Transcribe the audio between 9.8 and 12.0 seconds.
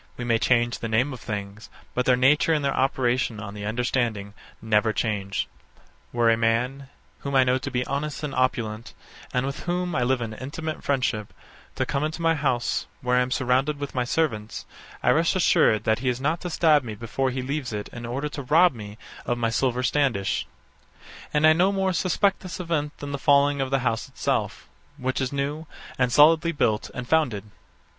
I live in intimate friendship, to